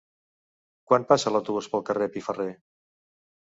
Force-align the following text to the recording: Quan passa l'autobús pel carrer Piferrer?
Quan 0.91 1.05
passa 1.11 1.35
l'autobús 1.35 1.69
pel 1.75 1.85
carrer 1.91 2.09
Piferrer? 2.17 2.51